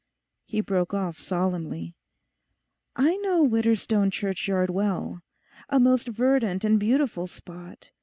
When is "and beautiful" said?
6.65-7.27